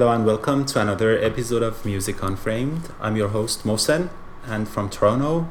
[0.00, 2.88] Hello and welcome to another episode of Music Unframed.
[3.02, 4.08] I'm your host Mohsen
[4.46, 5.50] and from Toronto,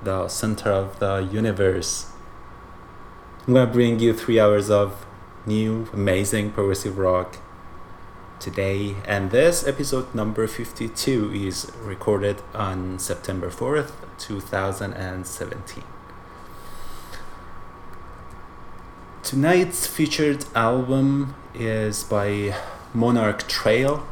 [0.00, 2.06] the center of the universe.
[3.48, 5.04] I'm gonna bring you three hours of
[5.44, 7.38] new, amazing progressive rock
[8.38, 15.82] today, and this episode number 52 is recorded on September 4th, 2017.
[19.24, 22.54] Tonight's featured album is by
[22.92, 24.04] Monarch Trail,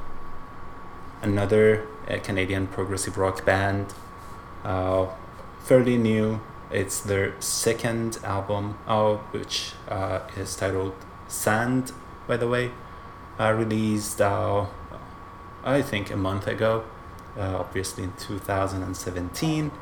[1.21, 3.93] another uh, Canadian progressive rock band,
[4.62, 5.06] uh,
[5.59, 6.41] fairly new.
[6.71, 10.94] It's their second album, uh, which uh, is titled
[11.27, 11.91] Sand,
[12.28, 12.71] by the way,
[13.41, 14.67] uh, released, uh,
[15.65, 16.85] I think, a month ago,
[17.37, 19.73] obviously in 2017.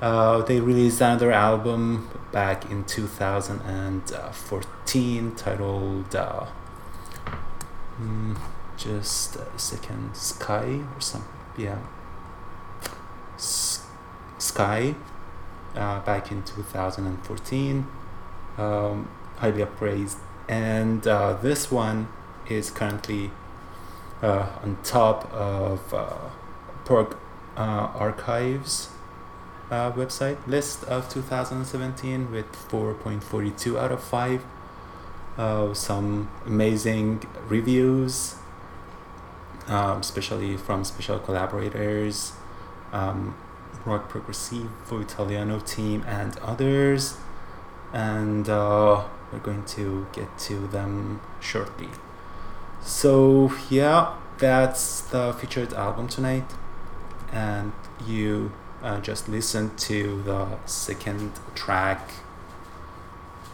[0.00, 6.14] they released another album back in 2014 titled
[8.02, 8.36] Mm,
[8.76, 10.16] just a second.
[10.16, 11.24] Sky or some
[11.56, 11.78] yeah.
[13.36, 13.86] S-
[14.38, 14.94] Sky.
[15.74, 17.86] Uh, back in 2014,
[18.58, 22.08] um, highly appraised, and uh, this one
[22.46, 23.30] is currently
[24.20, 26.28] uh, on top of uh,
[26.84, 27.16] Prog
[27.56, 28.90] uh, Archives
[29.70, 34.44] uh, website list of 2017 with 4.42 out of 5
[35.38, 38.36] uh, some amazing reviews,
[39.68, 42.32] um, especially from special collaborators,
[42.92, 43.36] um,
[43.84, 47.16] Rock Progressivo Italiano team, and others.
[47.92, 51.88] And uh, we're going to get to them shortly.
[52.82, 56.44] So, yeah, that's the featured album tonight.
[57.32, 57.72] And
[58.06, 58.52] you
[58.82, 62.10] uh, just listened to the second track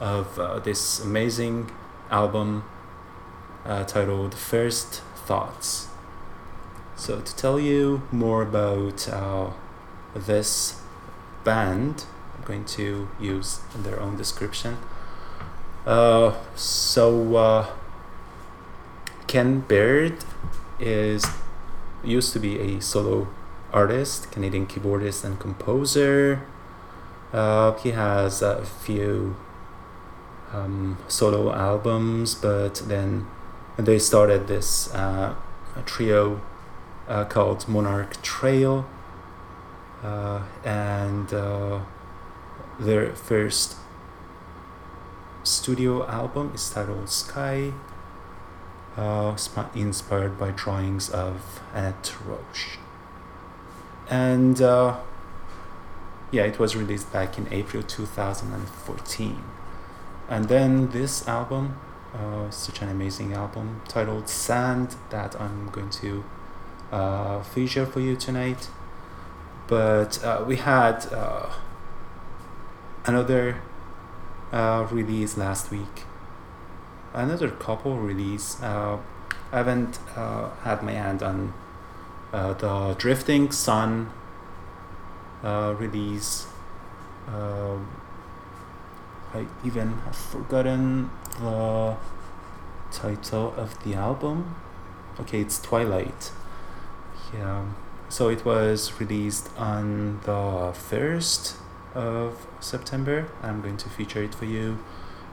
[0.00, 1.70] of uh, this amazing
[2.10, 2.64] album
[3.64, 5.88] uh, titled First Thoughts.
[6.96, 9.50] So, to tell you more about uh,
[10.14, 10.80] this
[11.44, 12.04] band,
[12.36, 14.78] I'm going to use their own description.
[15.86, 17.66] Uh, so, uh,
[19.26, 20.24] Ken Baird
[20.80, 21.24] is
[22.02, 23.28] used to be a solo
[23.72, 26.42] artist, Canadian keyboardist and composer.
[27.32, 29.36] Uh, he has a few
[30.52, 33.26] um, solo albums, but then
[33.76, 35.34] they started this uh,
[35.86, 36.40] trio
[37.08, 38.86] uh, called Monarch Trail,
[40.02, 41.80] uh, and uh,
[42.78, 43.76] their first
[45.42, 47.72] studio album is titled Sky,
[48.96, 49.36] uh,
[49.74, 52.78] inspired by drawings of Annette Roche.
[54.10, 54.98] And uh,
[56.30, 59.42] yeah, it was released back in April 2014.
[60.28, 61.78] And then this album,
[62.14, 66.24] uh, such an amazing album titled Sand that I'm going to
[66.92, 68.68] uh, feature for you tonight.
[69.68, 71.50] But uh, we had uh,
[73.06, 73.62] another
[74.52, 76.04] uh, release last week,
[77.14, 78.62] another couple release.
[78.62, 78.98] Uh,
[79.50, 79.98] I haven't
[80.62, 81.54] had my hand on
[82.32, 84.10] the Drifting Sun
[85.42, 86.46] release.
[89.34, 91.10] I even have forgotten
[91.40, 91.96] the
[92.90, 94.54] title of the album.
[95.20, 96.32] Okay, it's Twilight.
[97.34, 97.64] Yeah.
[98.08, 101.56] So it was released on the 1st
[101.94, 103.28] of September.
[103.42, 104.78] I'm going to feature it for you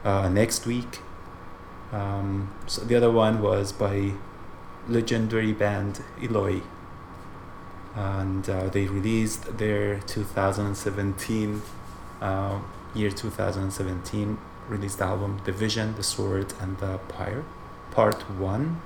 [0.03, 1.00] uh, next week.
[1.94, 4.12] Um, so the other one was by
[4.89, 6.62] legendary band Eloy.
[7.95, 11.62] And uh, they released their 2017
[12.21, 12.59] uh,
[12.95, 14.38] year 2017
[14.69, 17.44] released the album The Vision, The Sword, and The Pyre,
[17.92, 18.81] Part 1.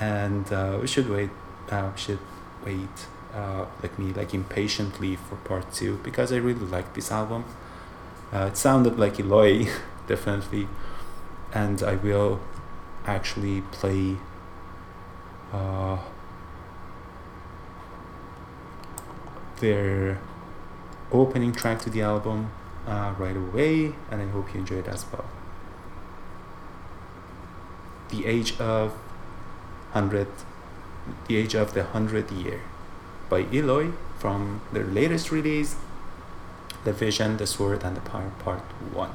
[0.00, 1.30] And uh, we should wait,
[1.70, 2.18] uh, should
[2.64, 7.44] wait, uh, like me, like impatiently for Part 2 because I really like this album.
[8.32, 9.68] Uh, it sounded like Eloy,
[10.06, 10.68] definitely.
[11.52, 12.40] And I will
[13.06, 14.16] actually play
[15.52, 15.98] uh,
[19.60, 20.18] their
[21.12, 22.50] opening track to the album
[22.86, 25.24] uh, right away, and I hope you enjoy it as well.
[28.10, 28.94] The age of
[29.92, 30.28] hundred,
[31.28, 32.60] the age of the hundred year,
[33.28, 35.76] by Eloy from their latest release,
[36.84, 38.62] The Vision, the Sword, and the Pyre Part
[38.92, 39.12] One.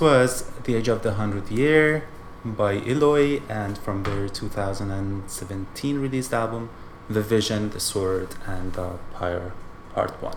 [0.00, 2.04] Was The Age of the Hundred Year
[2.42, 6.70] by Eloy, and from their 2017 released album,
[7.10, 9.52] The Vision, The Sword, and The Pyre,
[9.92, 10.36] Part 1.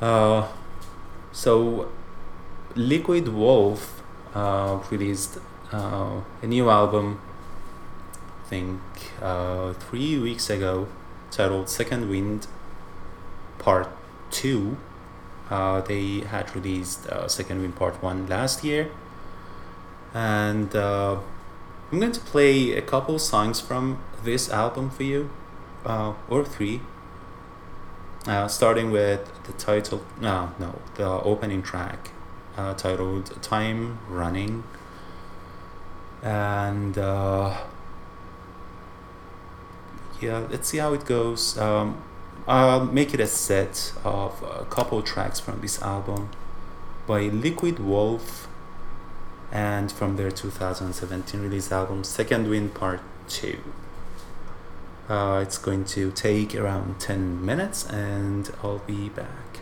[0.00, 0.48] Uh,
[1.30, 1.92] so,
[2.74, 4.02] Liquid Wolf
[4.34, 5.38] uh, released
[5.70, 7.20] uh, a new album,
[8.44, 8.80] I think
[9.20, 10.88] uh, three weeks ago,
[11.30, 12.48] titled Second Wind
[13.58, 13.88] Part
[14.32, 14.76] 2.
[15.52, 18.90] Uh, they had released uh, Second Wind Part 1 last year.
[20.14, 21.18] And uh,
[21.90, 25.28] I'm going to play a couple songs from this album for you,
[25.84, 26.80] uh, or three.
[28.26, 32.12] Uh, starting with the title, no, no, the opening track
[32.56, 34.64] uh, titled Time Running.
[36.22, 37.58] And yeah,
[40.50, 41.58] let's see how it goes.
[41.58, 42.02] Um,
[42.46, 46.30] I'll make it a set of a couple tracks from this album
[47.06, 48.48] by Liquid Wolf
[49.52, 53.58] and from their 2017 release album Second Wind Part 2.
[55.08, 59.60] Uh, it's going to take around 10 minutes and I'll be back.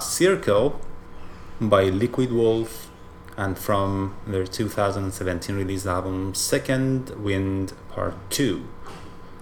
[0.00, 0.80] Circle
[1.60, 2.90] by Liquid Wolf
[3.36, 8.66] and from their 2017 release album Second Wind Part 2.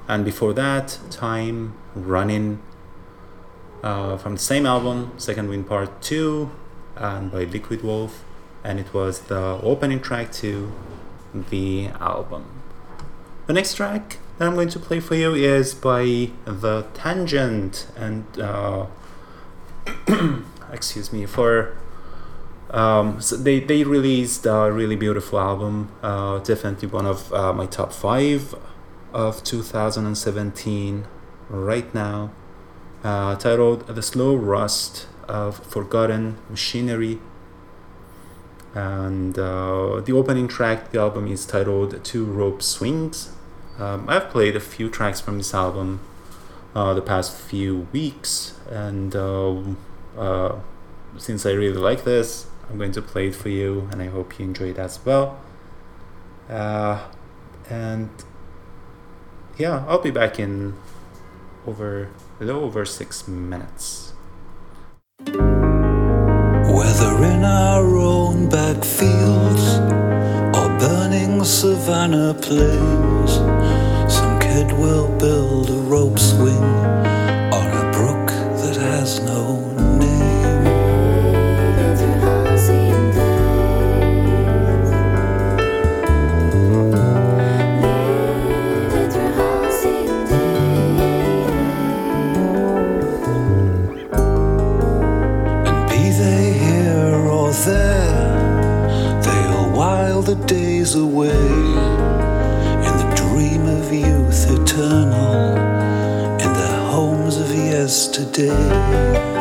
[0.06, 2.60] And before that, Time Running
[3.82, 6.50] uh, from the same album, Second Wind Part 2,
[6.96, 8.24] and by Liquid Wolf.
[8.62, 10.72] And it was the opening track to
[11.50, 12.44] the album.
[13.46, 18.24] The next track that I'm going to play for you is by The Tangent and
[18.38, 18.86] uh,
[20.72, 21.76] excuse me for
[22.70, 27.66] um, so they, they released a really beautiful album uh, definitely one of uh, my
[27.66, 28.54] top five
[29.14, 31.06] of 2017
[31.48, 32.32] right now,
[33.02, 37.20] uh, titled The Slow Rust of Forgotten Machinery.
[38.74, 43.30] And uh, the opening track, the album is titled Two Rope Swings.
[43.78, 46.00] Um, I've played a few tracks from this album
[46.74, 49.62] the past few weeks, and uh,
[50.18, 50.58] uh,
[51.16, 54.38] since I really like this, I'm going to play it for you, and I hope
[54.38, 55.38] you enjoy it as well.
[56.48, 57.06] Uh,
[57.70, 58.10] and
[59.56, 60.74] yeah, I'll be back in
[61.66, 62.10] over
[62.40, 64.12] a little over six minutes.
[66.74, 69.78] Whether in our own backfields
[70.56, 73.38] or burning savannah plains,
[74.54, 76.64] kid will build a rope swing
[77.58, 78.28] on a brook
[78.60, 79.58] that has no
[79.98, 80.66] name.
[95.66, 101.63] And be they here or there, they'll while the days away
[107.94, 109.33] yesterday.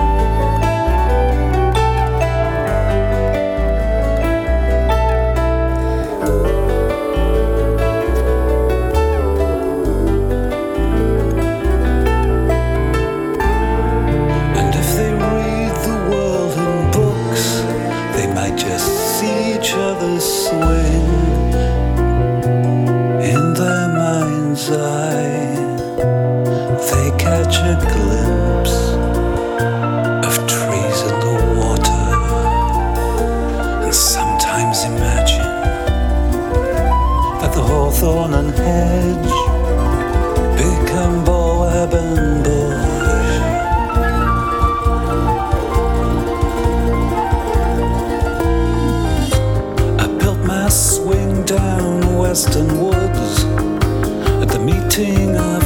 [52.34, 53.44] Woods.
[54.42, 55.63] At the meeting of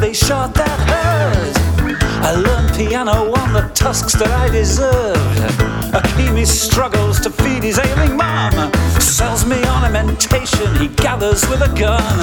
[0.00, 1.54] they shot that herd,
[2.24, 5.40] I learned piano on the tusks that I deserved.
[5.92, 12.18] Akimi struggles to feed his ailing mom, sells me ornamentation he gathers with a gun.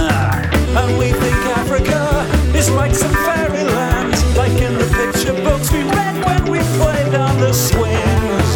[0.76, 2.26] And we think Africa
[2.58, 7.40] is like some fairyland, like in the picture books we read when we played on
[7.40, 8.47] the swings.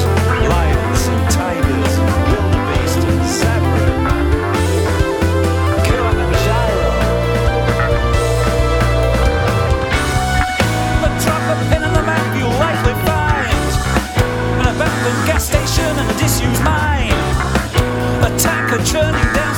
[18.24, 19.51] A tanker churning down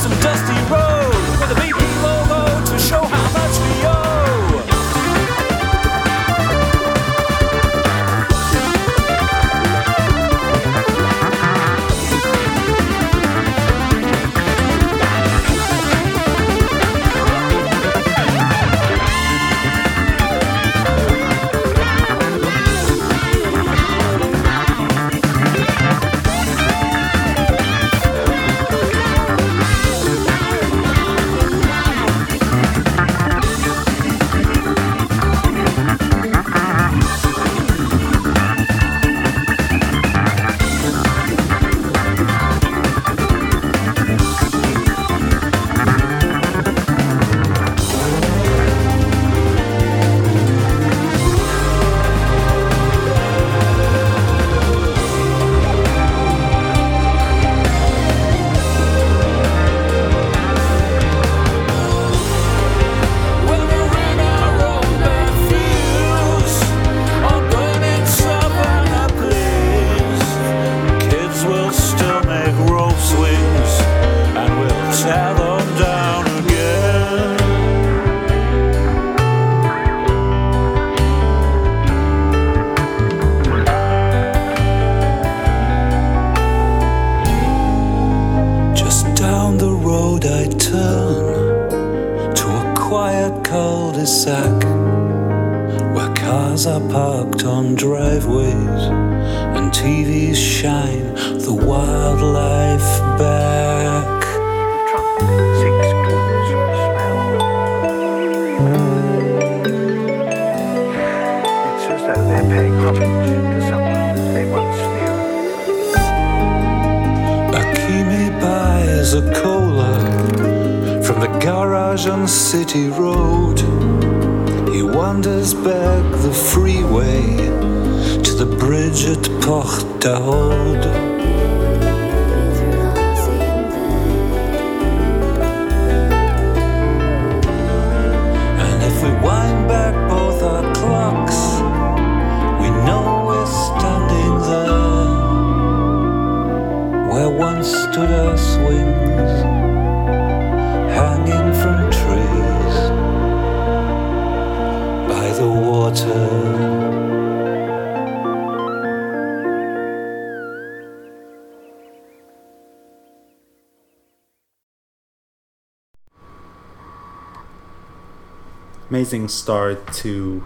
[169.04, 170.44] Amazing start to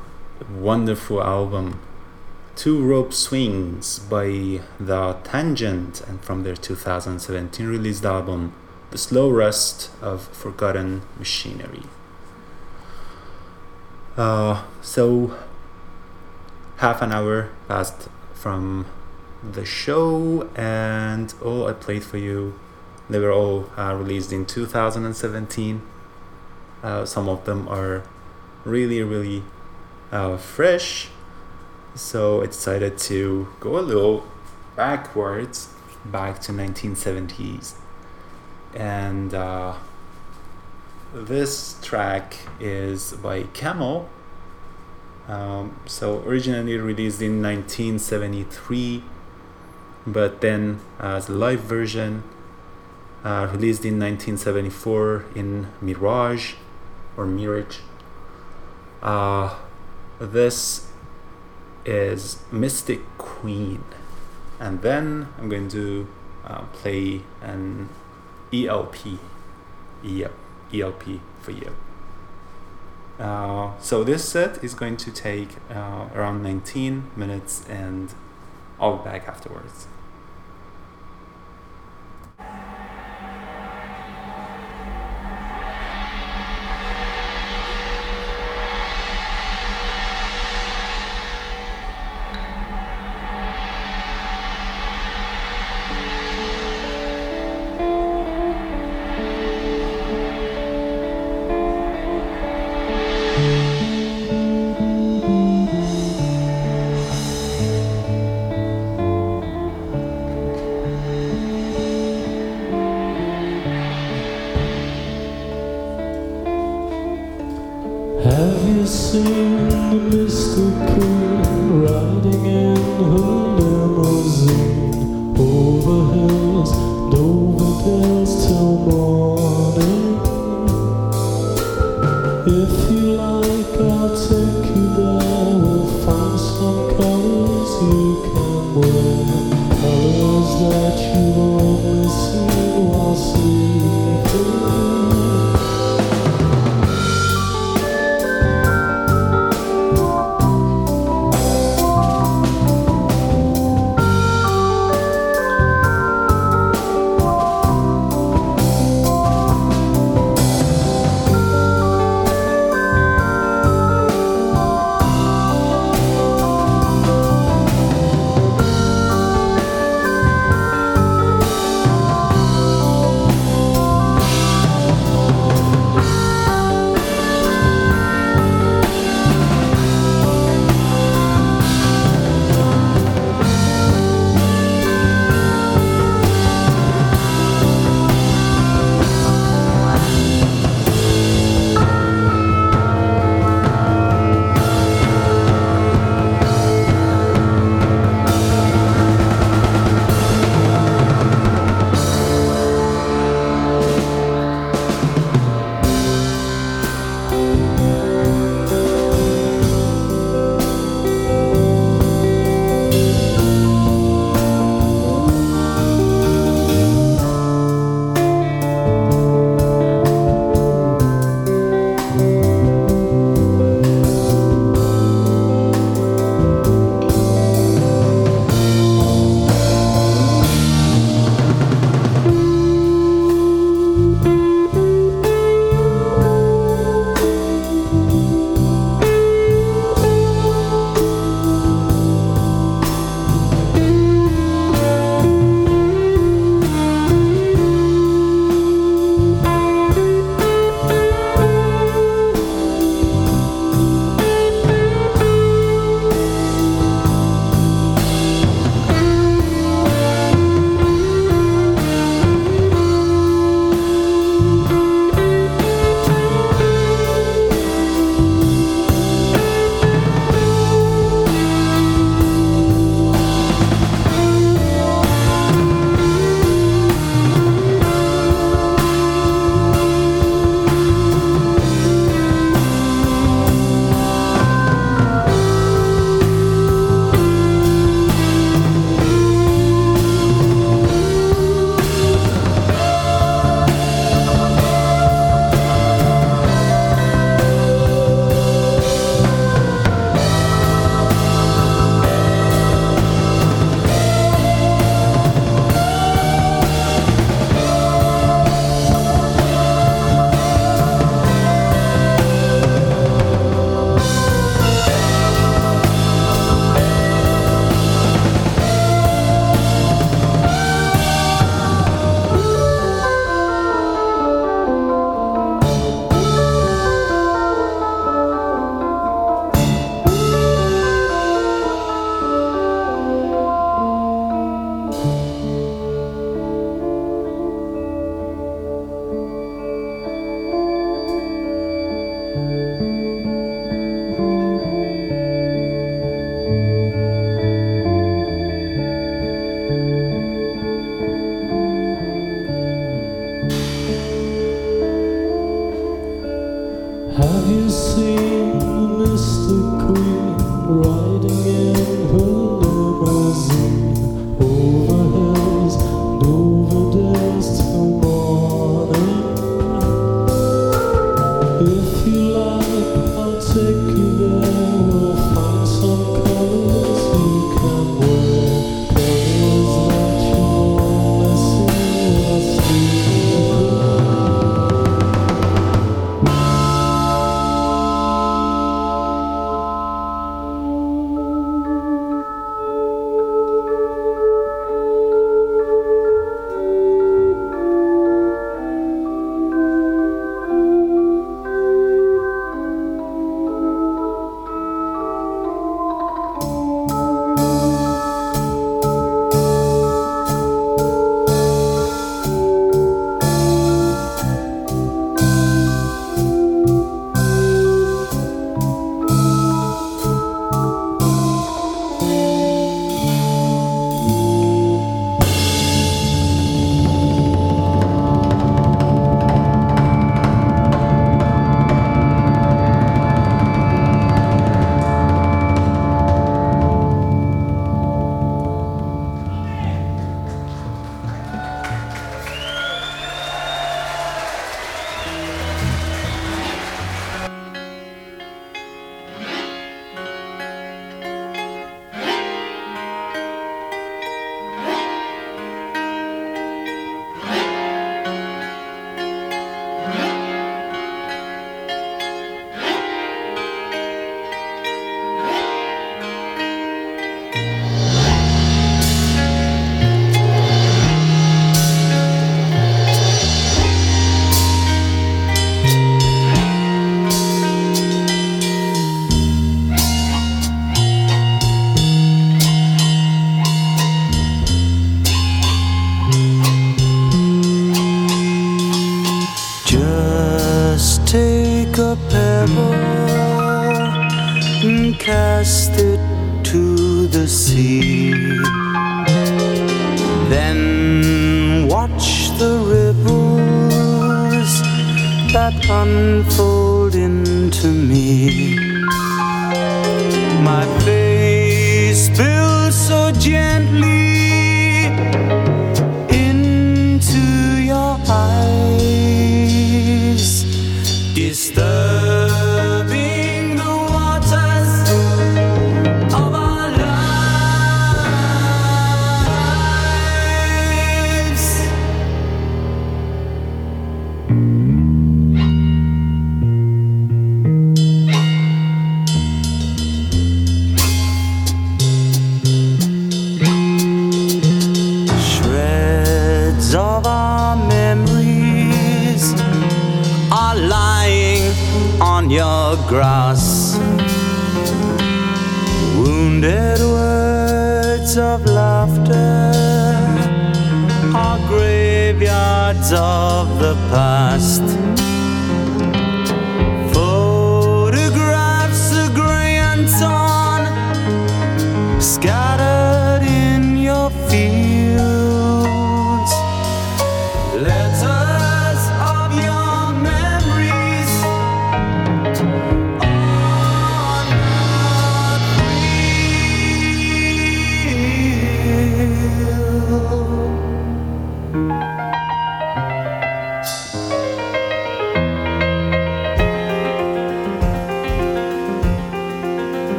[0.53, 1.81] wonderful album.
[2.57, 8.53] Two Rope Swings by The Tangent and from their 2017 released album,
[8.91, 11.85] The Slow Rust of Forgotten Machinery.
[14.17, 15.39] Uh, so,
[16.79, 18.87] half an hour passed from
[19.41, 22.59] the show, and all I played for you,
[23.09, 25.81] they were all uh, released in 2017.
[26.83, 28.03] Uh, some of them are
[28.69, 29.43] really, really
[30.13, 31.09] uh, fresh.
[31.95, 34.25] So I decided to go a little
[34.77, 35.71] backwards,
[36.05, 37.75] back to 1970s.
[38.75, 39.75] And uh,
[41.13, 44.09] this track is by Camel.
[45.27, 49.03] Um, so originally released in 1973,
[50.07, 52.23] but then as a live version,
[53.25, 56.55] uh, released in 1974 in Mirage
[57.17, 57.79] or Mirage.
[59.09, 59.55] Uh,
[60.21, 60.87] this
[61.87, 63.83] is Mystic Queen,
[64.61, 66.07] and then I'm going to
[66.45, 67.89] uh, play an
[68.53, 69.19] ELP,
[70.03, 70.35] yep,
[70.75, 71.05] ELP
[71.41, 71.75] for you.
[73.19, 78.13] Uh, so this set is going to take uh, around 19 minutes, and
[78.79, 79.87] I'll be back afterwards.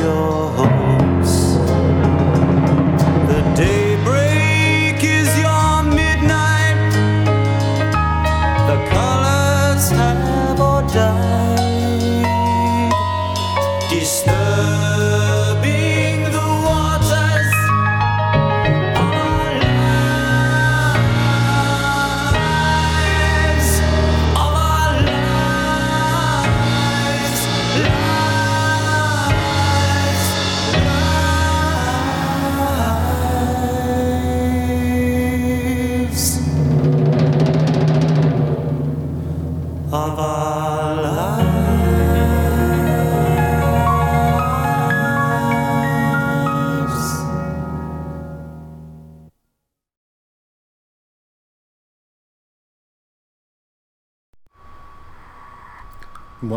[0.00, 0.69] Your hopes.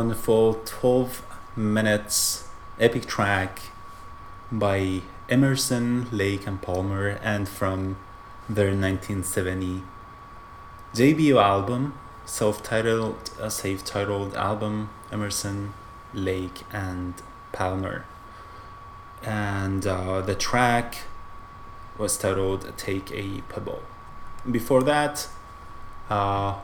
[0.03, 1.25] Wonderful 12
[1.55, 3.61] minutes epic track
[4.51, 4.99] by
[5.29, 7.95] Emerson, Lake and Palmer and from
[8.49, 9.81] their 1970
[10.93, 15.73] debut album, self-titled, uh, self-titled album Emerson,
[16.13, 17.13] Lake and
[17.53, 18.03] Palmer.
[19.23, 20.97] And uh, the track
[21.97, 23.83] was titled Take a Pebble.
[24.51, 25.29] Before that,
[26.09, 26.55] uh,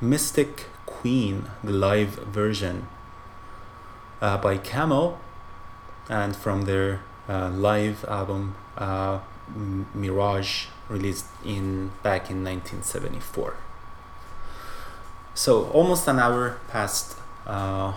[0.00, 2.88] Mystic Queen, the live version
[4.20, 5.18] uh, by Camel,
[6.08, 9.20] and from their uh, live album uh,
[9.94, 13.56] Mirage, released in back in 1974.
[15.34, 17.16] So almost an hour passed
[17.46, 17.94] uh,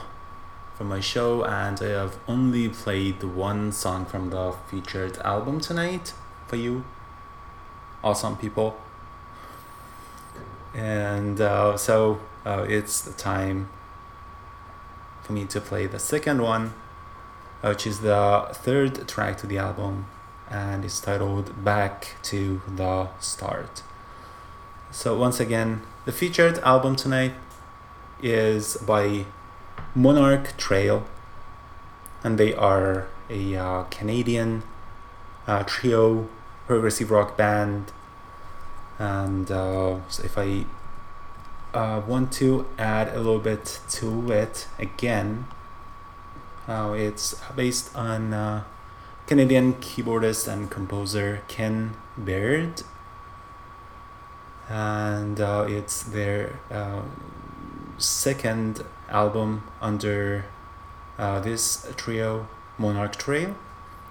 [0.76, 6.14] from my show, and I have only played one song from the featured album tonight
[6.48, 6.84] for you,
[8.04, 8.78] awesome people.
[10.74, 13.68] And uh, so uh, it's the time
[15.22, 16.74] for me to play the second one,
[17.62, 20.06] which is the third track to the album,
[20.50, 23.84] and it's titled Back to the Start.
[24.92, 27.34] So, once again, the featured album tonight
[28.24, 29.26] is by
[29.94, 31.06] Monarch Trail,
[32.24, 34.64] and they are a uh, Canadian
[35.46, 36.30] uh, trio
[36.66, 37.92] progressive rock band.
[38.98, 40.66] And uh, so if I
[41.74, 45.46] uh, want to add a little bit to it again,
[46.68, 48.64] uh, it's based on uh,
[49.26, 52.84] Canadian keyboardist and composer Ken Baird,
[54.70, 57.02] and uh, it's their uh,
[57.98, 60.46] second album under
[61.18, 62.48] uh, this trio,
[62.78, 63.56] Monarch Trail,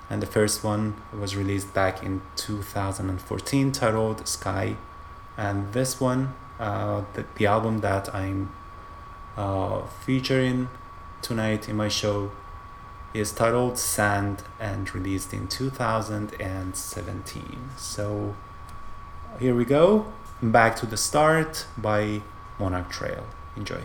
[0.09, 4.77] and the first one was released back in 2014, titled Skye,
[5.37, 8.53] and this one, uh, the, the album that I'm
[9.37, 10.69] uh, featuring
[11.23, 12.33] tonight in my show,
[13.13, 17.71] is titled Sand and released in 2017.
[17.77, 18.37] So
[19.41, 20.13] here we go.
[20.43, 22.23] Back to the Start by
[22.59, 23.27] Monarch Trail.
[23.57, 23.83] Enjoy.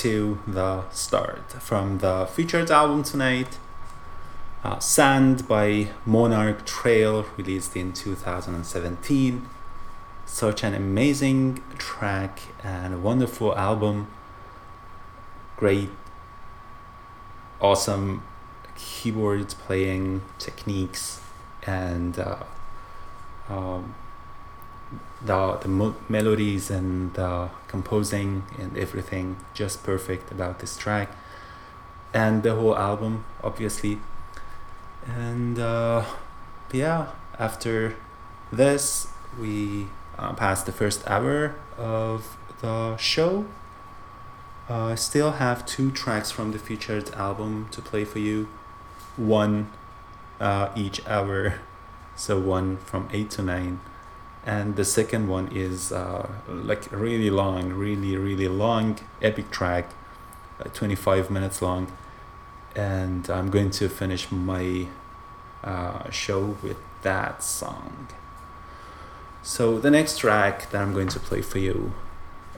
[0.00, 3.58] To the start from the featured album tonight.
[4.64, 9.46] Uh, Sand by Monarch Trail, released in 2017.
[10.24, 14.06] Such an amazing track and a wonderful album.
[15.58, 15.90] Great,
[17.60, 18.22] awesome
[18.78, 21.20] keyboard playing techniques
[21.66, 22.44] and uh,
[23.50, 23.94] um,
[25.30, 31.08] the the mo- melodies and the composing and everything just perfect about this track.
[32.12, 33.98] And the whole album obviously.
[35.06, 36.04] And uh,
[36.72, 37.00] yeah
[37.38, 37.94] after
[38.52, 39.08] this
[39.38, 39.86] we
[40.18, 43.46] uh, passed the first hour of the show.
[44.68, 48.48] Uh, I still have two tracks from the featured album to play for you.
[49.16, 49.70] One
[50.40, 51.60] uh, each hour.
[52.16, 53.80] So one from 8 to 9
[54.44, 59.90] and the second one is uh, like really long really really long epic track
[60.58, 61.92] uh, 25 minutes long.
[62.74, 64.86] And i'm going to finish my
[65.62, 68.08] uh, show with that song.
[69.42, 71.92] So the next track that i'm going to play for you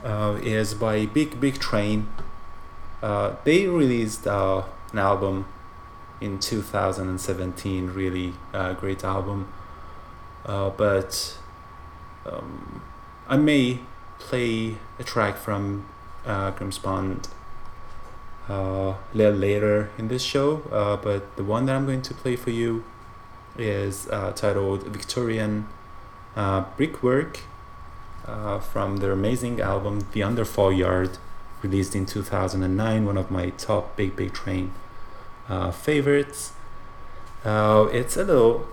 [0.03, 2.07] uh, is by big big train.
[3.01, 4.63] Uh, they released uh,
[4.93, 5.45] an album
[6.21, 8.33] in 2017 really
[8.77, 9.51] great album.
[10.45, 11.37] But
[12.25, 12.81] um,
[13.27, 13.79] I may
[14.19, 15.85] play a track from
[16.25, 17.27] uh, Grimspound
[18.49, 22.13] uh, a little later in this show, uh, but the one that I'm going to
[22.13, 22.83] play for you
[23.57, 25.67] is uh, titled Victorian
[26.35, 27.41] uh, Brickwork
[28.25, 31.17] uh, from their amazing album The Underfall Yard,
[31.61, 34.73] released in 2009, one of my top Big Big Train
[35.47, 36.53] uh, favorites.
[37.45, 38.67] It's a little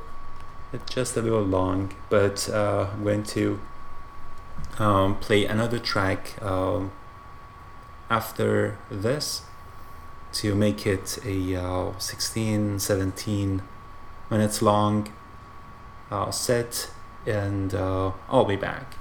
[0.89, 3.61] just a little long, but uh, I'm going to
[4.79, 6.93] um, play another track um,
[8.09, 9.43] after this
[10.33, 13.63] to make it a uh, 16, 17
[14.31, 15.13] minutes long
[16.11, 16.91] uh, set,
[17.27, 18.95] and uh, I'll be back.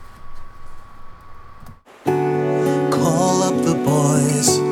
[2.05, 4.68] Call up the boys.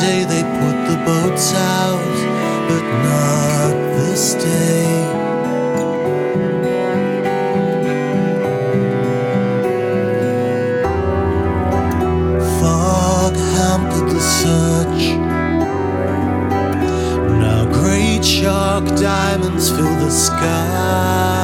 [0.00, 2.16] Day they put the boats out,
[2.68, 4.84] but not this day.
[12.60, 15.04] Fog hampered the search.
[17.40, 21.35] Now great shark diamonds fill the sky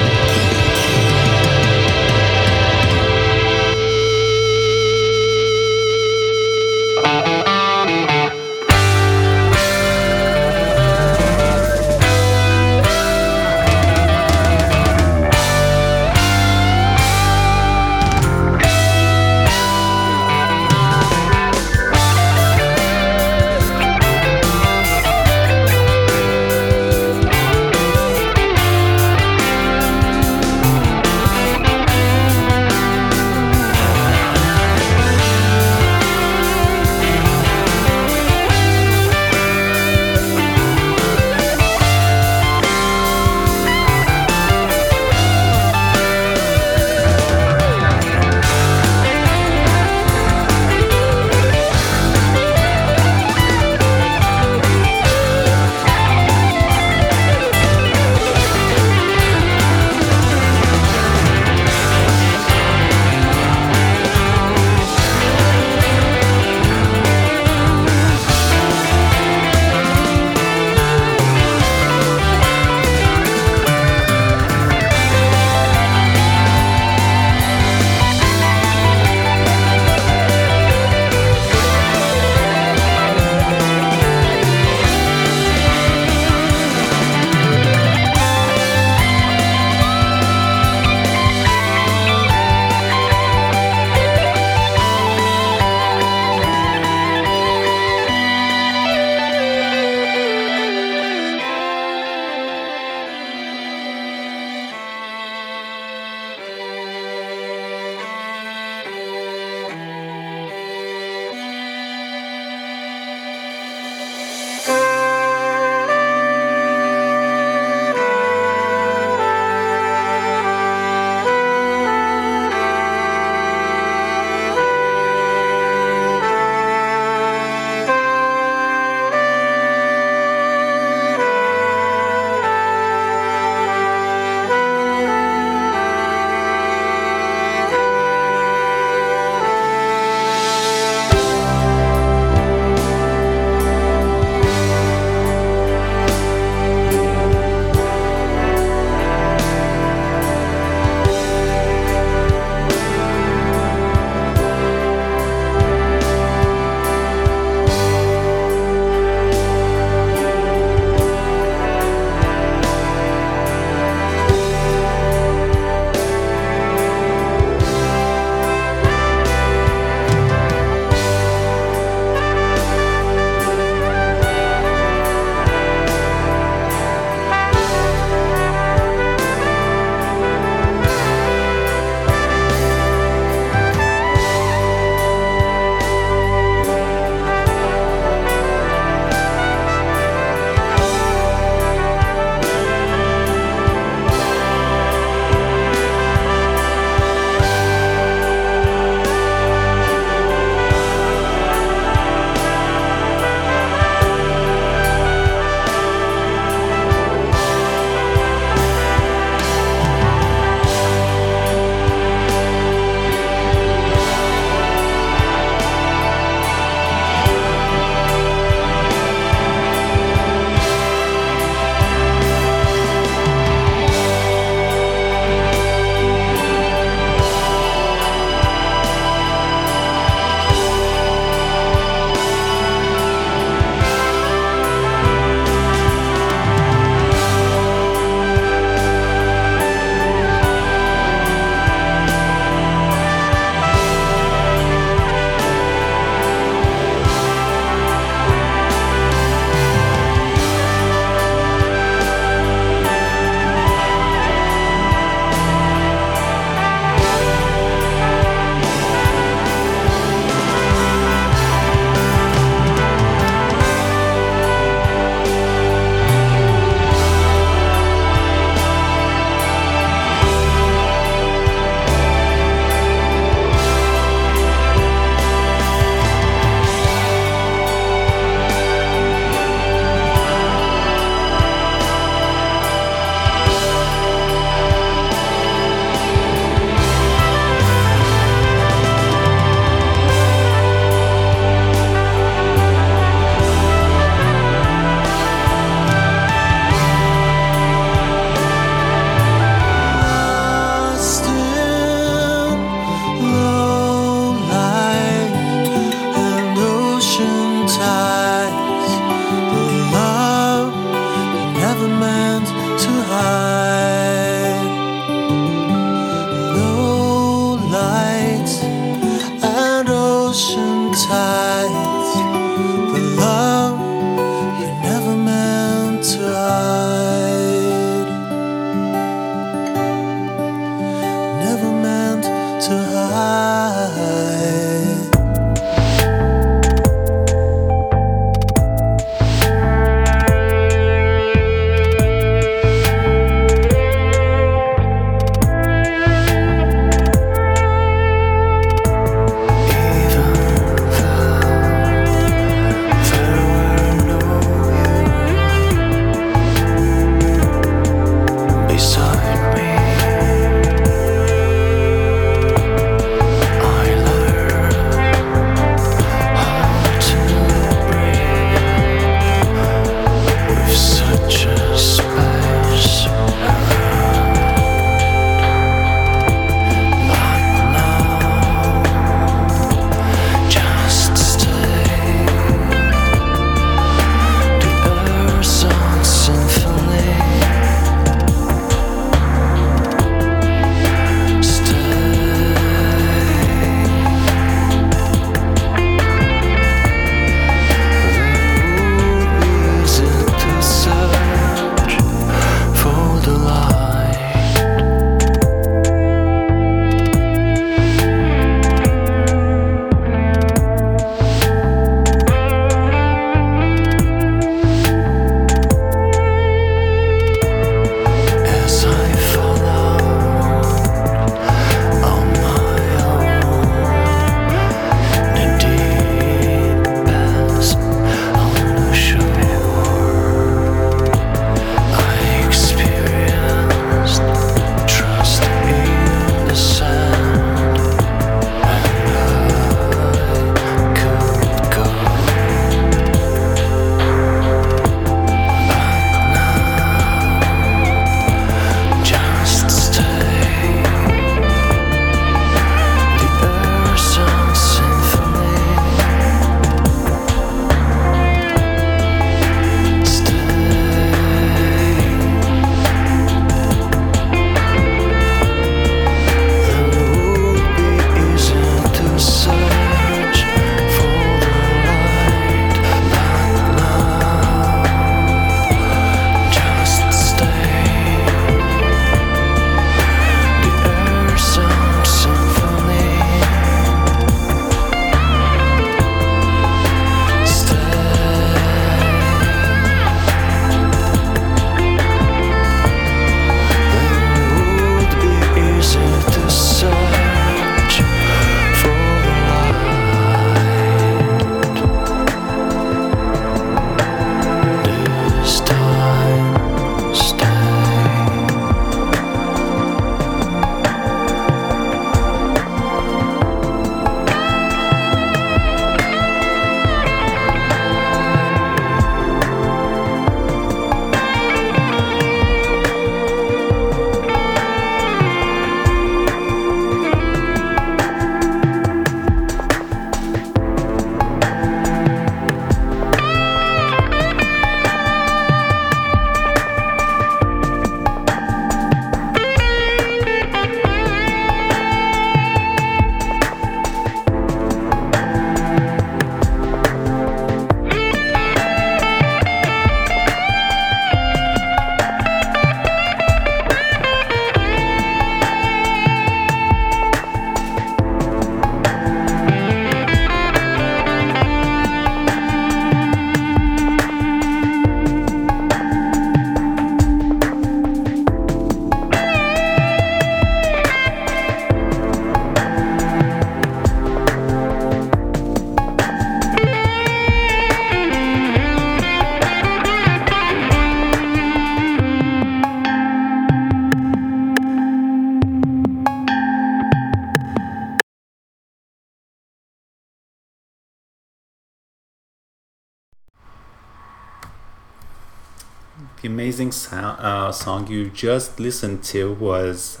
[596.58, 600.00] amazing sound, uh, song you just listened to was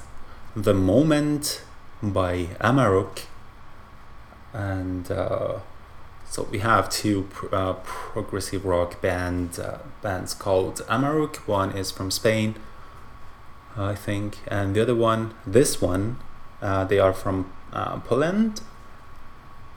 [0.56, 1.62] The Moment
[2.02, 3.26] by Amarok.
[4.52, 5.58] And uh,
[6.28, 11.36] so we have two pr- uh, progressive rock band uh, bands called Amarok.
[11.46, 12.56] One is from Spain,
[13.76, 16.16] I think, and the other one, this one,
[16.60, 18.62] uh, they are from uh, Poland.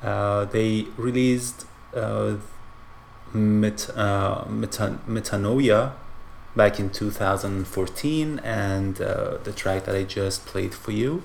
[0.02, 1.68] They released
[3.34, 5.92] Met, uh, Meta- Metanoia
[6.56, 11.24] back in 2014, and uh, the track that I just played for you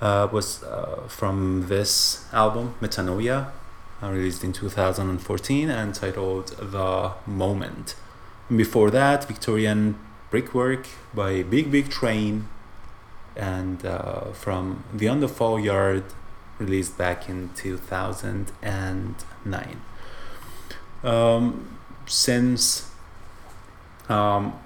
[0.00, 3.48] uh, was uh, from this album, Metanoia,
[4.02, 7.94] uh, released in 2014 and titled The Moment.
[8.48, 9.98] And before that, Victorian
[10.30, 12.48] Brickwork by Big Big Train,
[13.36, 16.04] and uh, from The Underfall Yard,
[16.58, 19.80] released back in 2009.
[21.02, 22.93] Um, since
[24.08, 24.58] um,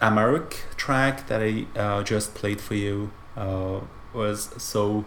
[0.00, 3.80] Amarok track that I uh, just played for you uh,
[4.12, 5.04] was so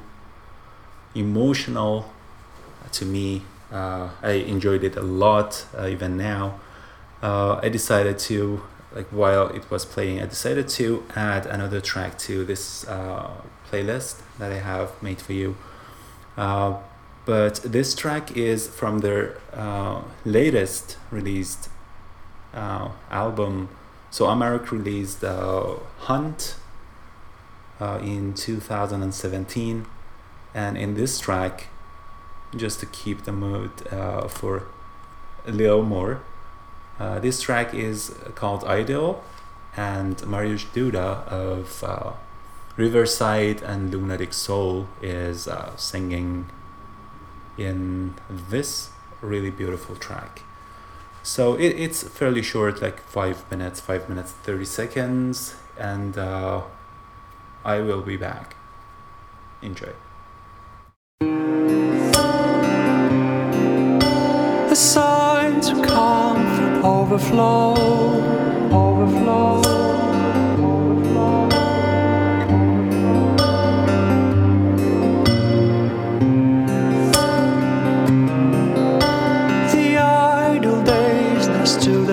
[1.15, 2.11] emotional
[2.91, 3.43] to me.
[3.71, 6.59] Uh, I enjoyed it a lot, uh, even now.
[7.21, 8.63] Uh, I decided to,
[8.95, 13.29] like, while it was playing, I decided to add another track to this uh,
[13.69, 15.57] playlist that I have made for you.
[16.35, 19.37] But this track is from their
[20.23, 21.69] latest released
[22.57, 23.69] uh, album.
[24.09, 26.55] So Amarok released uh, Hunt
[27.79, 29.85] uh, in 2017,
[30.53, 31.67] and in this track,
[32.55, 34.67] just to keep the mood uh, for
[35.45, 36.21] a little more,
[36.99, 39.21] uh, this track is called Idyll,
[39.75, 42.13] and Mariusz Duda of uh,
[42.75, 46.49] Riverside and Lunatic Soul is singing
[47.57, 48.89] in this
[49.21, 50.41] really beautiful track.
[51.27, 56.61] So it, it's fairly short, like five minutes, five minutes, 30 seconds, and uh,
[57.65, 58.55] I will be back.
[59.61, 59.91] Enjoy.
[64.69, 65.67] The signs
[66.81, 68.46] overflow.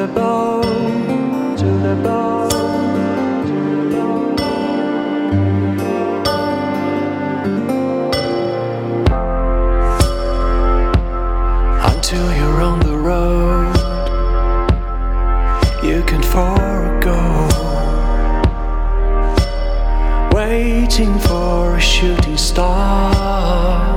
[0.06, 2.50] The bone, to the bone,
[3.46, 4.36] to the bone.
[11.90, 13.76] until you're on the road.
[15.82, 17.18] You can forego
[20.34, 23.93] waiting for a shooting star.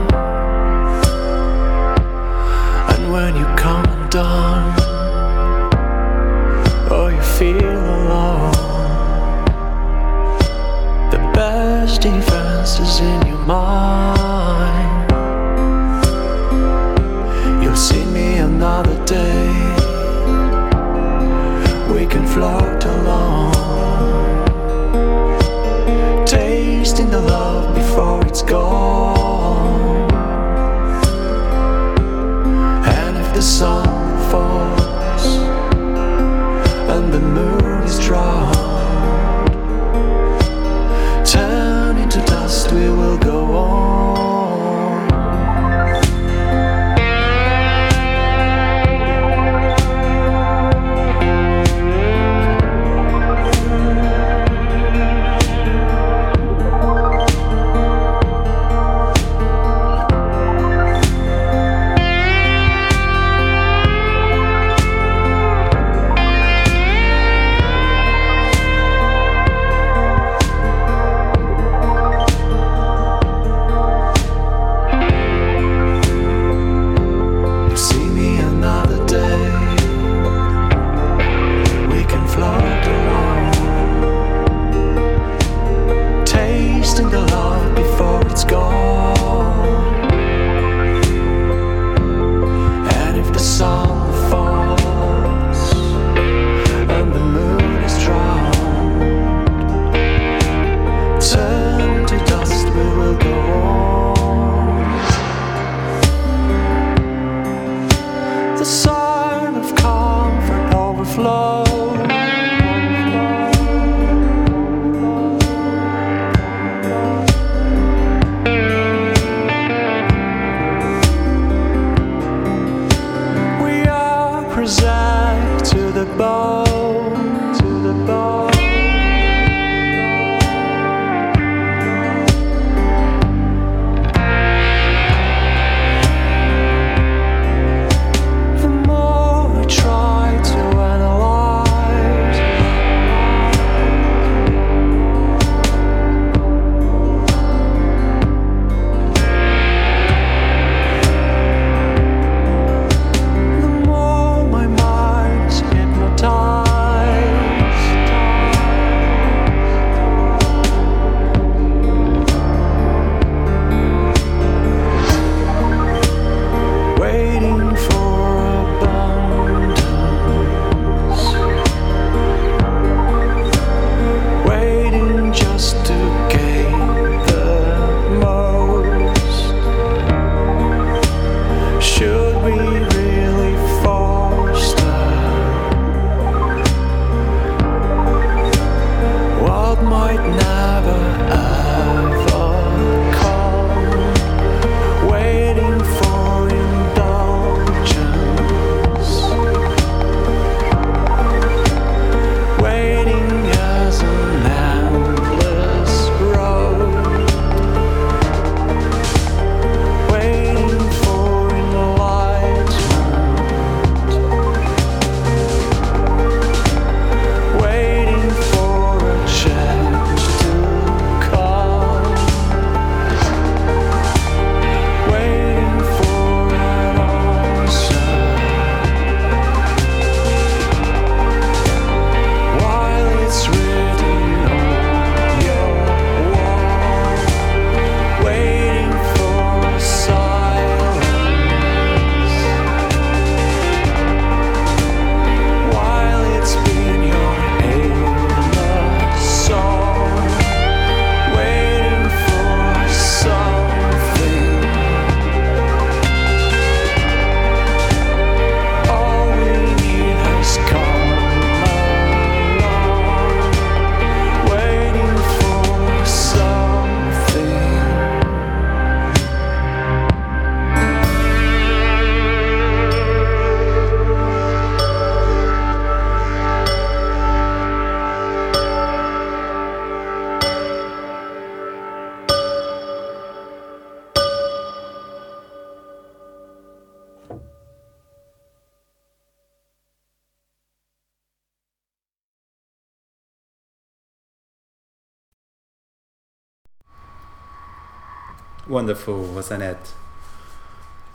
[298.87, 299.93] Wonderful, wasn't it?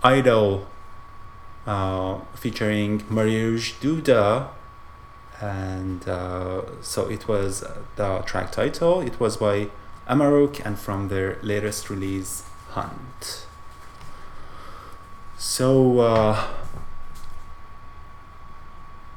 [0.05, 0.66] Idyll,
[1.66, 4.49] uh, featuring Mariusz Duda,
[5.40, 7.65] and uh, so it was
[7.97, 9.01] the track title.
[9.01, 9.70] It was by
[10.07, 12.43] Amarok and from their latest release,
[12.73, 13.47] Hunt.
[15.39, 16.49] So uh,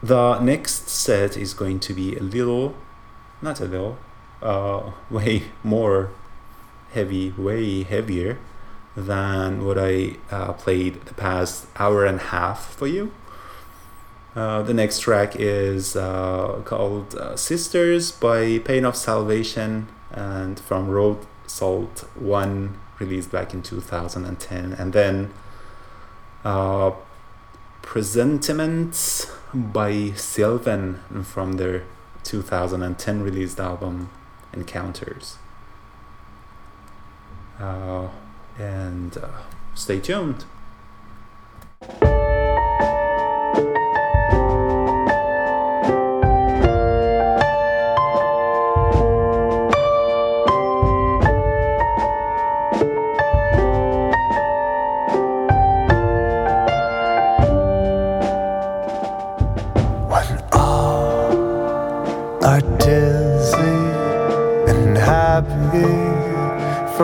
[0.01, 2.73] the next set is going to be a little,
[3.41, 3.97] not a little,
[4.41, 6.11] uh, way more
[6.95, 8.39] heavy, way heavier
[8.95, 13.11] than what I uh, played the past hour and a half for you.
[14.35, 20.89] Uh, the next track is uh, called uh, Sisters by Pain of Salvation and from
[20.89, 24.73] Road Salt 1, released back in 2010.
[24.73, 25.33] And then
[26.43, 26.91] uh,
[27.81, 31.83] Presentiments by Sylvan from their
[32.23, 34.09] 2010 released album
[34.51, 35.37] Encounters.
[37.59, 38.09] Uh,
[38.57, 39.29] and uh,
[39.73, 40.45] stay tuned.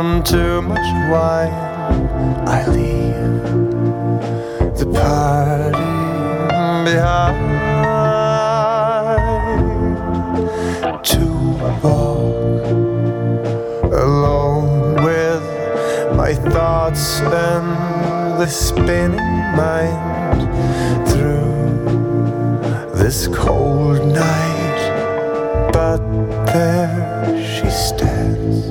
[0.02, 1.54] From too much wine,
[2.48, 3.44] I leave
[4.80, 5.92] the party
[6.90, 7.38] behind
[11.06, 11.24] to
[11.84, 12.66] walk
[13.94, 15.44] alone with
[16.16, 19.18] my thoughts and the spinning
[19.56, 20.42] mind
[21.10, 21.78] through
[22.96, 24.82] this cold night.
[25.72, 26.02] But
[26.48, 28.66] there she stands,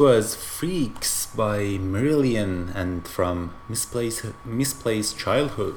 [0.00, 5.76] was Freaks by Marillion and from Misplaced, Misplaced Childhood.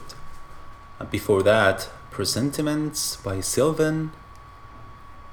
[0.98, 4.14] Uh, before that, Presentiments by Sylvan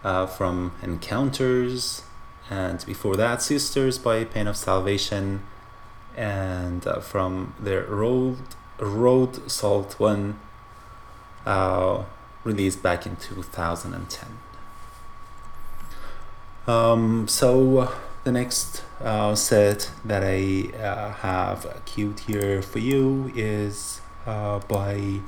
[0.03, 2.03] uh, from Encounters.
[2.51, 5.45] And before that, Sisters by Pain of Salvation
[6.17, 8.39] and uh, from their Road,
[8.81, 10.41] Road Salt 1
[11.47, 12.03] uh,
[12.43, 14.39] released back in 2010.
[16.67, 17.89] Um, so
[18.25, 25.21] the next uh, set that I uh, have queued here for you is uh, by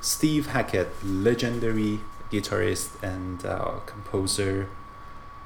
[0.00, 4.70] Steve Hackett, legendary guitarist and uh, composer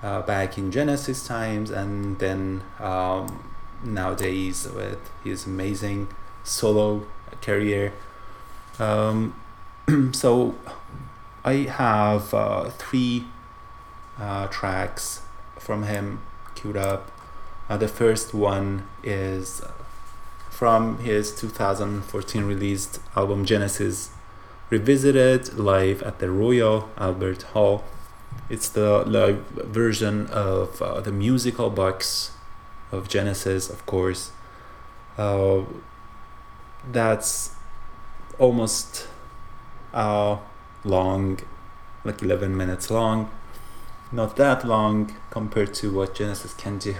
[0.02, 3.52] uh, back in Genesis times, and then um,
[3.82, 6.06] nowadays with his amazing
[6.44, 7.06] solo
[7.42, 7.92] career.
[8.78, 9.34] Um,
[10.12, 10.54] so
[11.44, 13.24] I have uh, three
[14.50, 15.22] tracks
[15.58, 16.20] from him
[16.58, 17.10] queued up.
[17.68, 19.62] Uh, the first one is
[20.50, 24.10] from his 2014 released album Genesis
[24.70, 27.84] Revisited live at the Royal Albert Hall.
[28.50, 32.32] It's the live version of uh, the musical box
[32.92, 34.32] of Genesis, of course.
[35.16, 35.62] Uh,
[36.92, 37.52] that's
[38.38, 39.08] almost
[39.94, 40.36] uh,
[40.84, 41.40] long,
[42.04, 43.30] like 11 minutes long
[44.10, 46.94] not that long compared to what Genesis can do.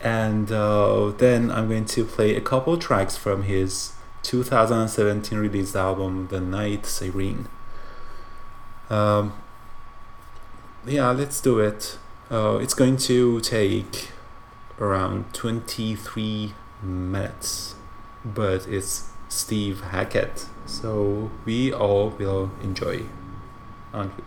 [0.00, 3.92] And uh, then I'm going to play a couple tracks from his
[4.22, 7.48] 2017 released album, The Night Siren.
[8.90, 9.34] Um,
[10.86, 11.98] yeah, let's do it.
[12.30, 14.10] Uh, it's going to take
[14.78, 17.74] around 23 minutes,
[18.24, 23.04] but it's Steve Hackett, so we all will enjoy,
[23.92, 24.24] aren't we?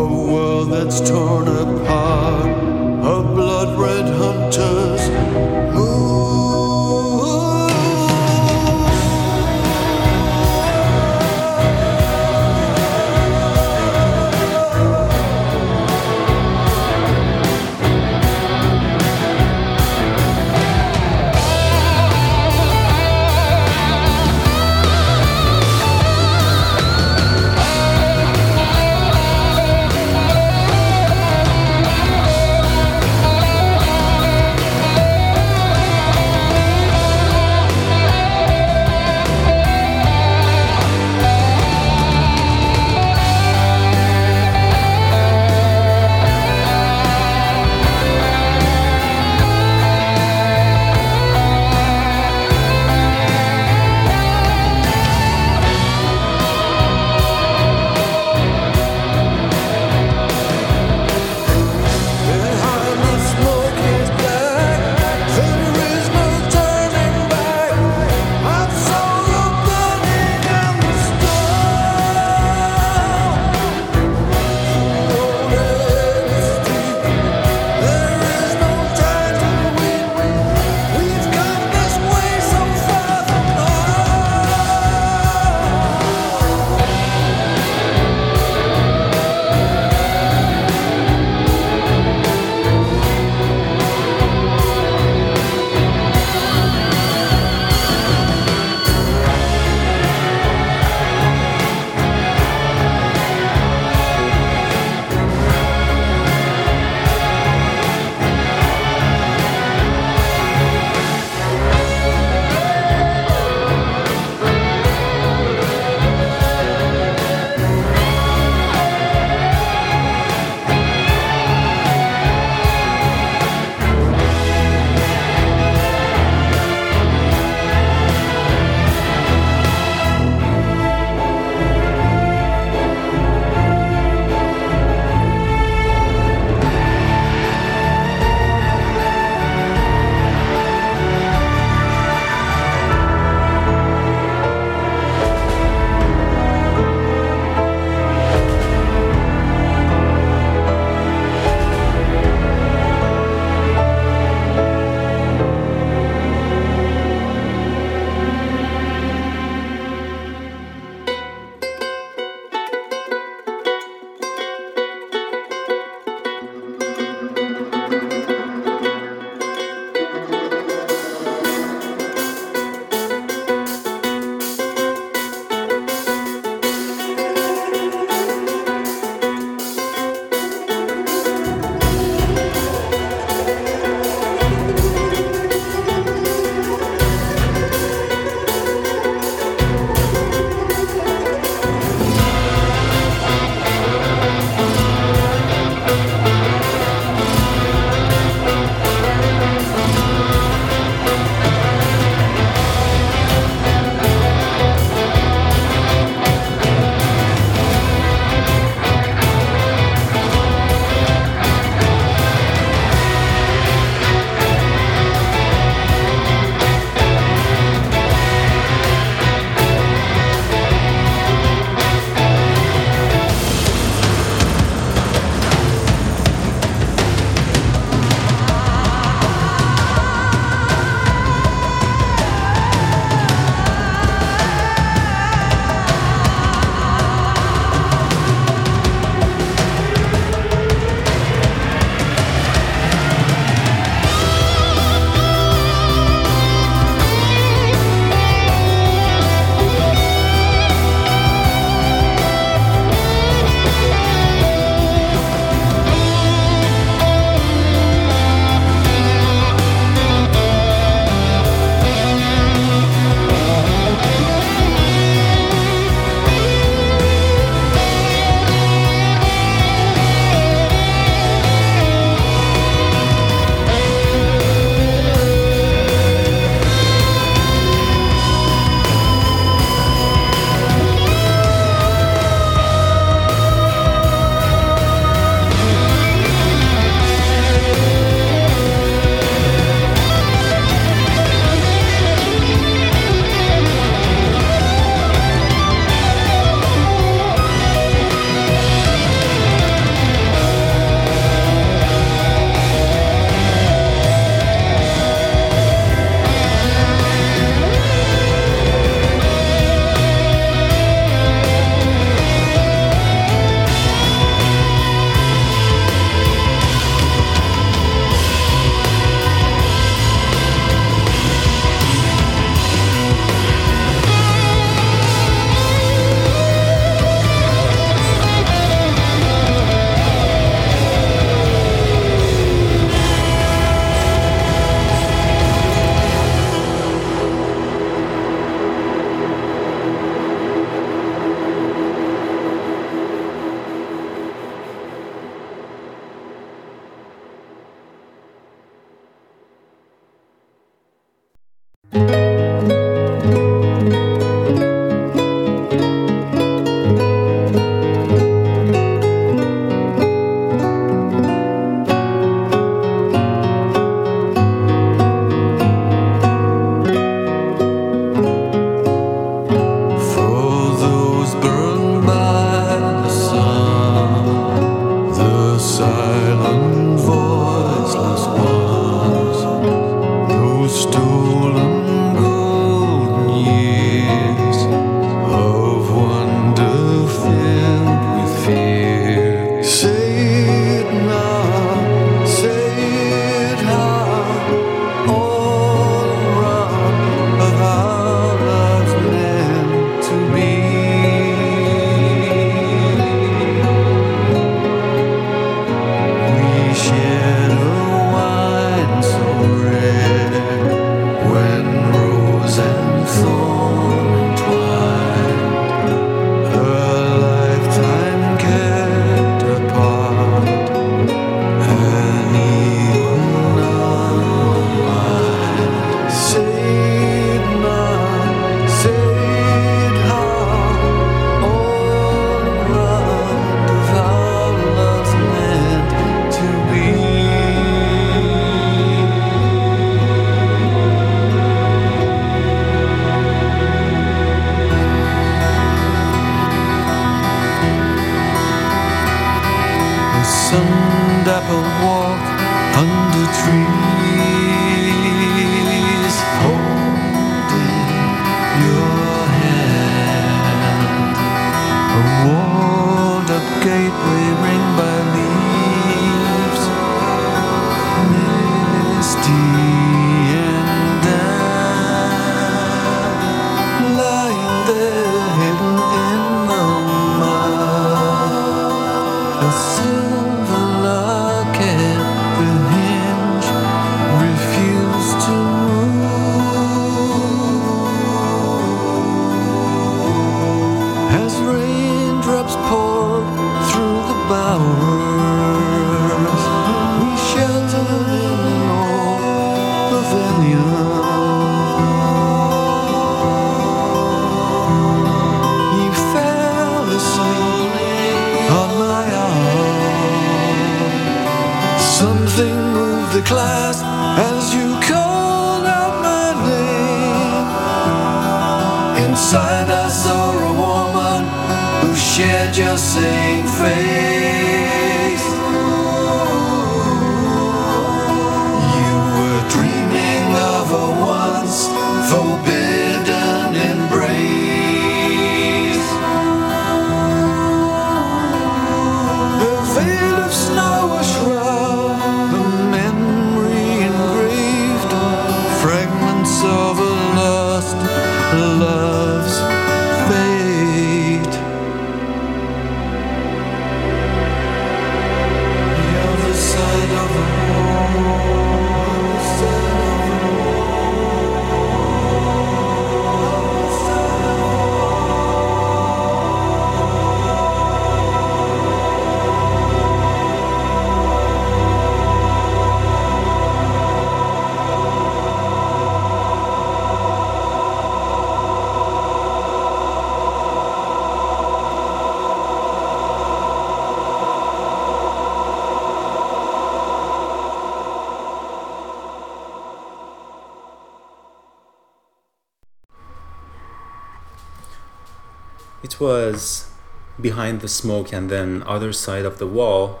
[597.38, 600.00] Behind the Smoke and then Other Side of the Wall,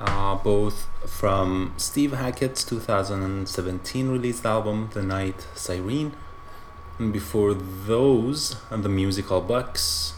[0.00, 6.12] uh, both from Steve Hackett's 2017 released album, The Night Siren.
[6.98, 10.14] And before those, uh, the Musical Box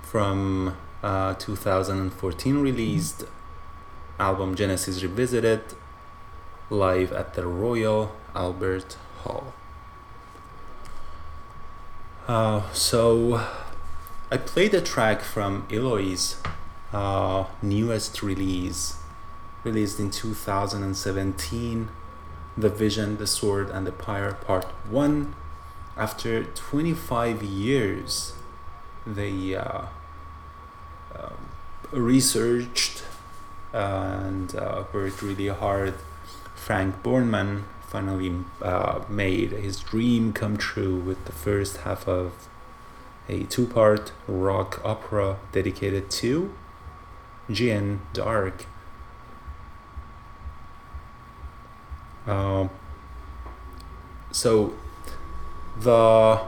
[0.00, 3.24] from uh, 2014 released
[4.18, 5.60] album Genesis Revisited
[6.70, 9.52] live at the Royal Albert Hall.
[12.26, 13.46] Uh, so
[14.32, 16.38] I played a track from Eloy's
[16.90, 18.96] uh, newest release,
[19.62, 21.88] released in 2017,
[22.56, 25.34] The Vision, The Sword, and the Pyre Part 1.
[25.98, 28.32] After 25 years,
[29.06, 29.88] they uh,
[31.14, 31.50] um,
[31.90, 33.04] researched
[33.74, 35.92] and uh, worked really hard.
[36.54, 42.48] Frank Bornemann finally uh, made his dream come true with the first half of
[43.32, 46.52] a two part rock opera dedicated to
[47.50, 48.66] Jeanne d'Arc.
[52.26, 52.70] Um,
[54.30, 54.74] so,
[55.80, 56.46] the uh,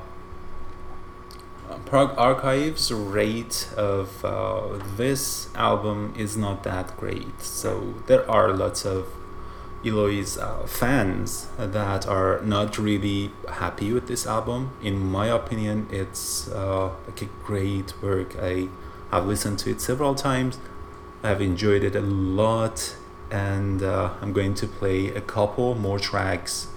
[1.86, 7.40] Prog Archives rate of uh, this album is not that great.
[7.42, 9.08] So, there are lots of
[9.84, 14.70] Eloy's uh, fans that are not really happy with this album.
[14.82, 18.36] In my opinion, it's uh, like a great work.
[18.40, 18.68] I
[19.10, 20.58] have listened to it several times.
[21.22, 22.96] I've enjoyed it a lot,
[23.30, 26.68] and uh, I'm going to play a couple more tracks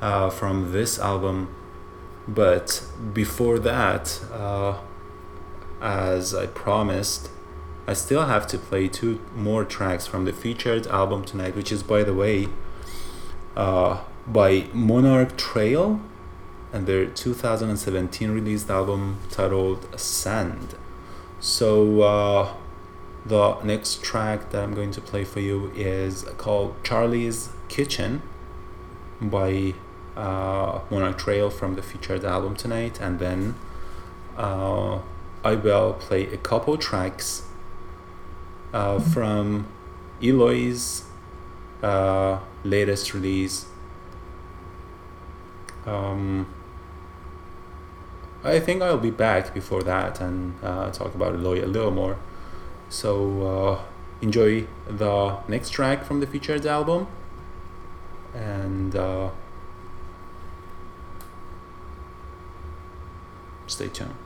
[0.00, 1.54] uh, from this album.
[2.26, 4.78] But before that, uh,
[5.80, 7.30] as I promised,
[7.86, 11.82] I still have to play two more tracks from the featured album tonight, which is,
[11.82, 12.48] by the way,
[13.56, 16.00] uh, by Monarch Trail
[16.72, 20.76] and their 2017 released album titled Sand.
[21.40, 22.54] So, uh,
[23.26, 28.22] the next track that I'm going to play for you is called Charlie's Kitchen
[29.20, 29.74] by
[30.16, 33.56] uh, Monarch Trail from the featured album tonight, and then
[34.36, 35.00] uh,
[35.44, 37.46] I will play a couple tracks
[38.74, 39.66] uh, from
[40.20, 41.04] Eloy's
[41.82, 43.66] uh, latest release.
[45.86, 46.52] Um,
[48.42, 52.18] I think I'll be back before that and uh, talk about Eloy a little more.
[52.88, 53.84] So uh,
[54.20, 57.06] enjoy the next track from the featured album
[58.34, 59.30] and uh,
[63.68, 64.23] stay tuned.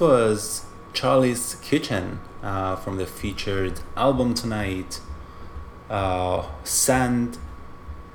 [0.00, 0.64] Was
[0.94, 4.98] Charlie's Kitchen uh, from the featured album tonight,
[5.90, 7.36] uh, Sand,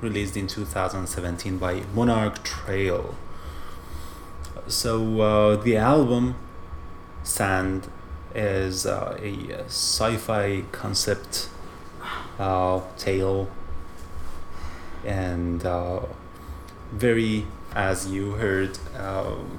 [0.00, 3.14] released in 2017 by Monarch Trail.
[4.66, 6.34] So uh, the album
[7.22, 7.86] Sand
[8.34, 11.48] is uh, a sci-fi concept
[12.40, 13.48] uh, tale
[15.04, 16.00] and uh,
[16.90, 18.76] very, as you heard,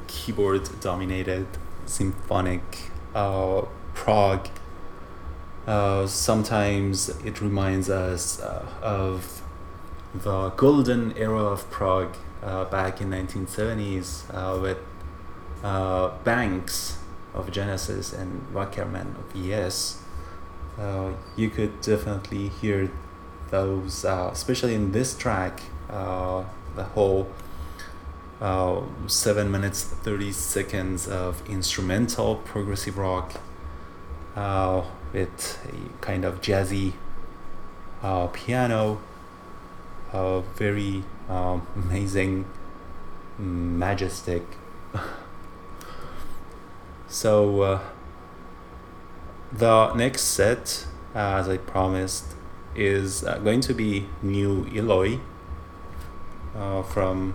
[0.08, 1.48] keyboard dominated
[1.88, 4.48] symphonic uh, prog.
[5.66, 9.42] Uh, sometimes it reminds us uh, of
[10.14, 14.78] the golden era of prog uh, back in 1970s uh, with
[16.24, 17.00] Banks
[17.34, 20.02] of Genesis and Wakeman of Yes.
[21.36, 22.92] You could definitely hear
[23.50, 27.28] those, especially in this track, the whole
[28.42, 33.34] uh, 7 minutes 30 seconds of instrumental progressive rock
[34.36, 34.84] uh,
[35.14, 36.94] with a kind of jazzy
[38.04, 39.02] uh, piano,
[40.14, 42.46] uh, very um, amazing,
[43.38, 44.44] majestic.
[47.08, 47.80] so, uh,
[49.52, 50.86] the next set,
[51.16, 52.36] as I promised,
[52.76, 55.20] is uh, going to be New Eloy
[56.56, 57.34] uh, from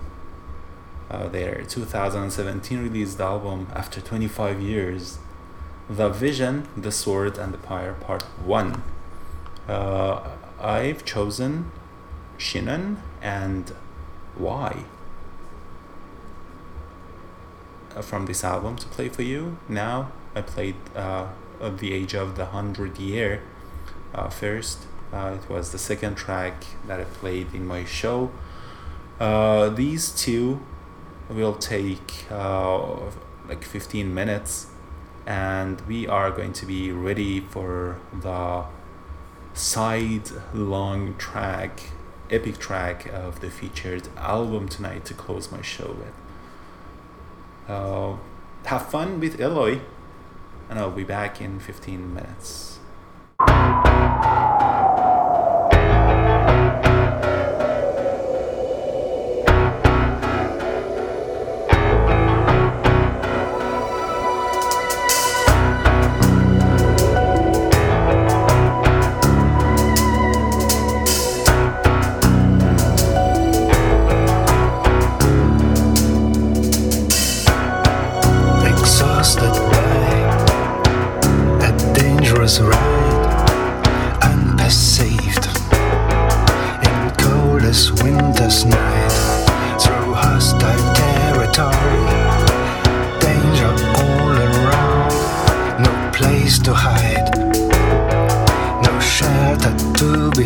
[1.13, 5.19] uh, their 2017 released album after 25 years
[5.89, 8.81] The Vision, The Sword, and the Pyre Part 1.
[9.67, 11.71] Uh, I've chosen
[12.37, 13.71] Chinon and
[14.35, 14.85] why
[17.95, 19.57] uh, from this album to play for you.
[19.69, 21.27] Now I played uh,
[21.59, 23.41] of the age of the hundred year
[24.15, 24.79] uh, first.
[25.13, 28.31] Uh, it was the second track that I played in my show.
[29.19, 30.61] Uh, these two
[31.29, 32.97] will take uh,
[33.47, 34.67] like 15 minutes
[35.25, 38.65] and we are going to be ready for the
[39.53, 41.91] side long track
[42.29, 46.13] epic track of the featured album tonight to close my show with.
[47.67, 48.17] Uh,
[48.65, 49.79] have fun with Eloy
[50.69, 52.79] and I'll be back in 15 minutes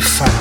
[0.07, 0.36] to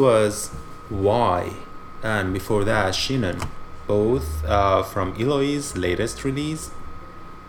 [0.00, 0.50] was
[0.90, 1.52] Y,
[2.02, 3.40] and before that, Chinon,
[3.86, 6.70] both uh, from Eloy's latest release,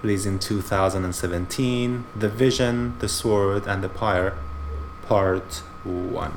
[0.02, 4.36] released in 2017, The Vision, The Sword, and the Pyre,
[5.08, 6.34] Part 1.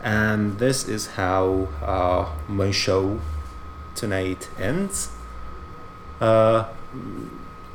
[0.00, 3.20] And this is how uh, my show
[3.94, 5.10] tonight ends.
[6.20, 6.68] Uh,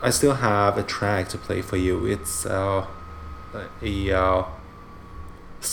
[0.01, 2.05] I still have a track to play for you.
[2.05, 2.85] It's uh,
[3.81, 4.43] a uh,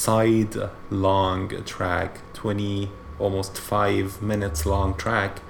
[0.05, 0.55] side
[0.91, 5.41] long track, 20 almost 5 minutes long track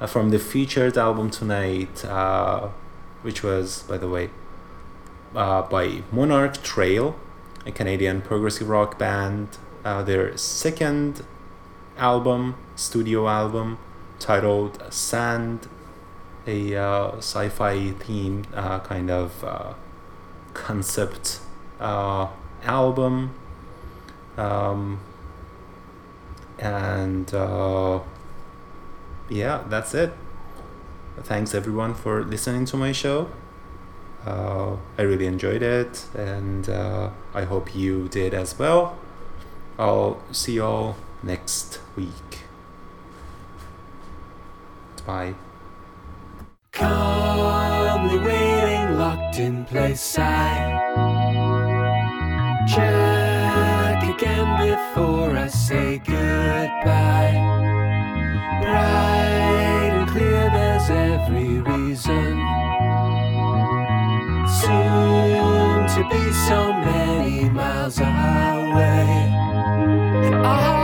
[0.00, 2.68] uh, from the featured album tonight, uh,
[3.22, 4.30] which was, by the way,
[5.34, 7.16] uh, by Monarch Trail,
[7.66, 9.48] a Canadian progressive rock band.
[9.84, 11.24] Uh, their second
[11.96, 13.78] album, studio album,
[14.20, 15.66] titled Sand,
[16.46, 19.44] a uh, sci fi themed uh, kind of
[20.54, 21.40] concept
[21.80, 23.34] album.
[24.38, 25.00] Um,
[26.58, 28.00] and uh,
[29.28, 30.12] yeah, that's it.
[31.22, 33.30] Thanks everyone for listening to my show.
[34.24, 38.96] Uh, I really enjoyed it, and uh, I hope you did as well.
[39.78, 42.40] I'll see you all next week.
[45.06, 45.34] Bye.
[46.72, 50.16] Calmly waiting, locked in place.
[50.18, 50.78] I
[52.68, 53.07] check
[54.78, 57.38] before I say goodbye.
[58.62, 62.34] Bright and clear, there's every reason.
[64.60, 69.08] Soon to be so many miles away.
[70.26, 70.77] And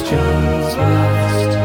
[0.00, 1.58] questions lost.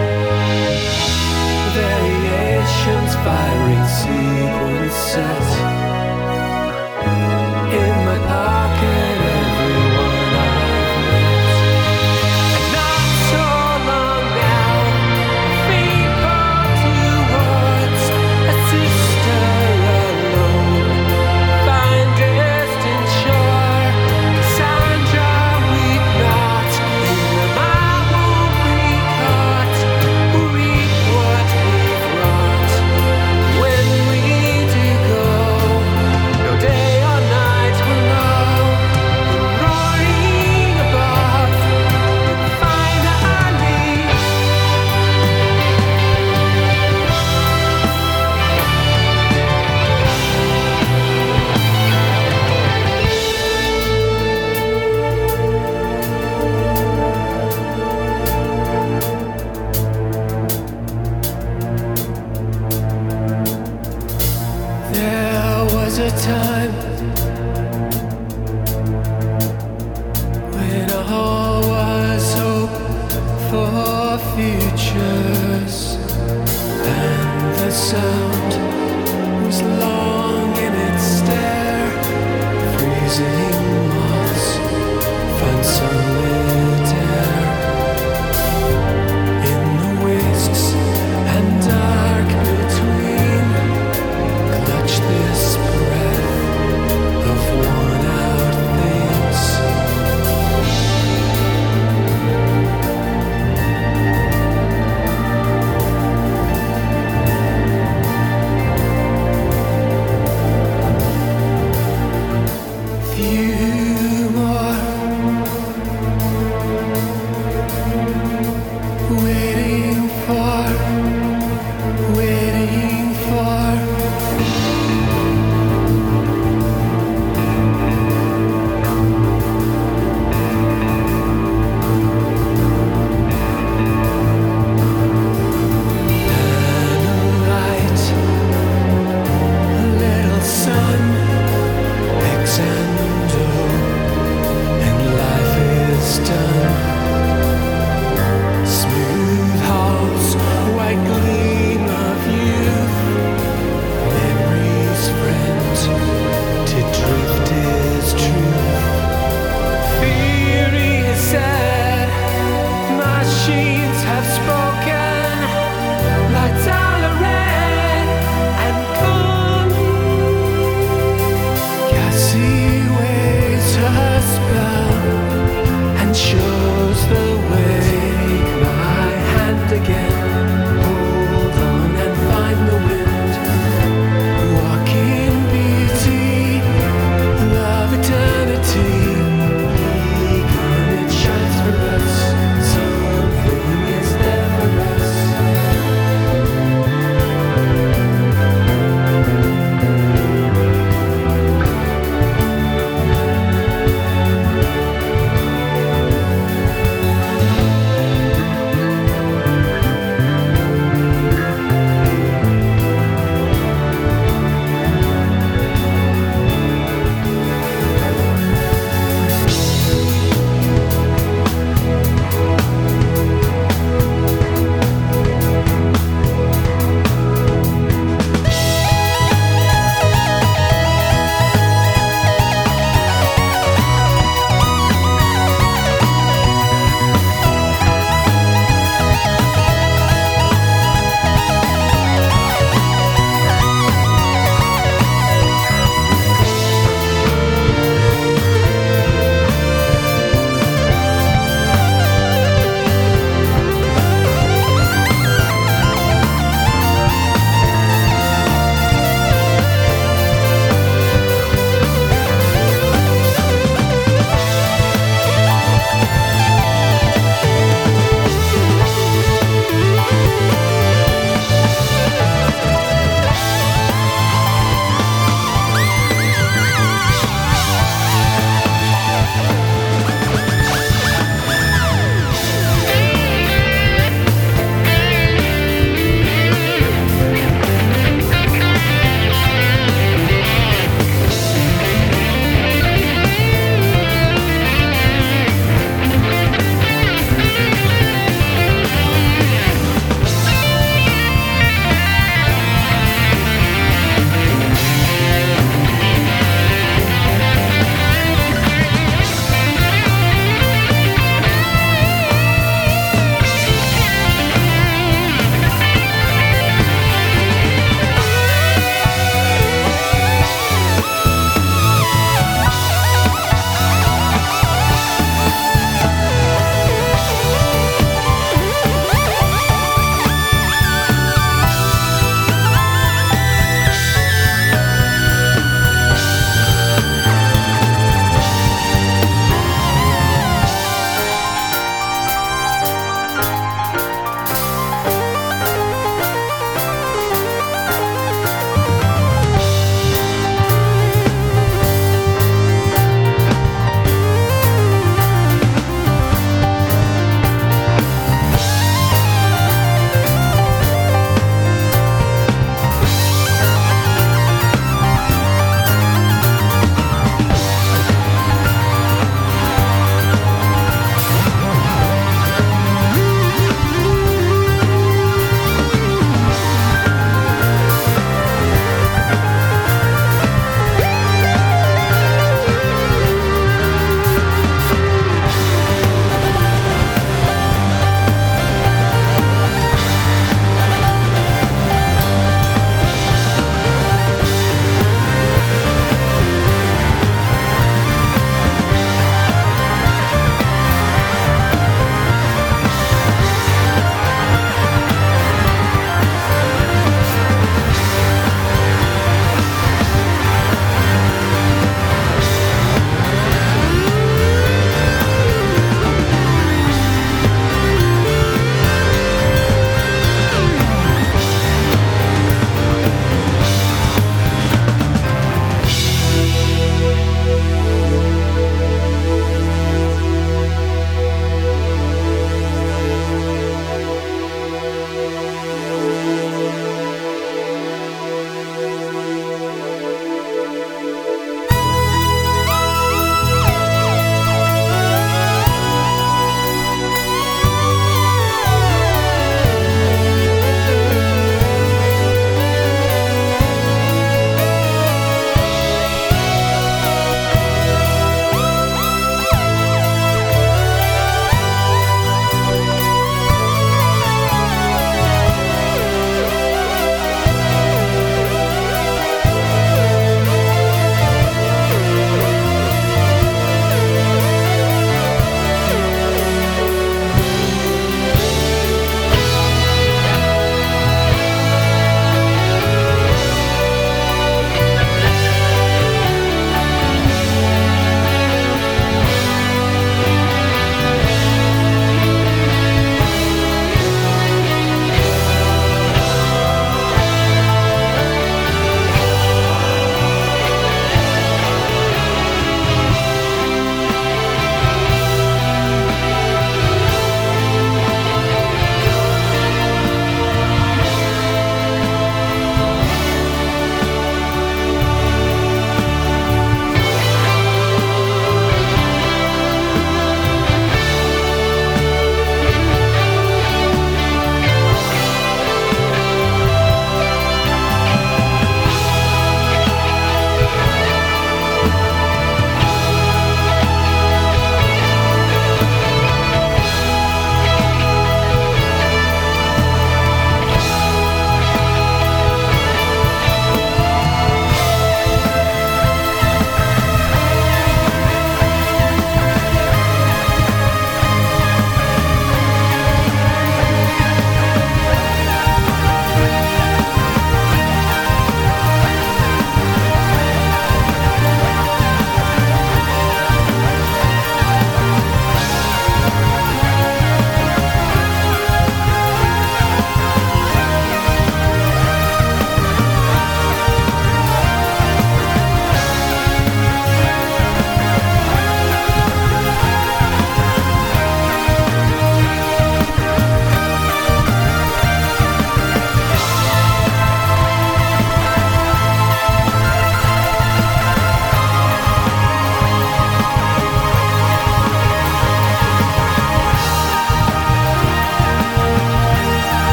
[1.74, 5.65] Variations firing sequence set.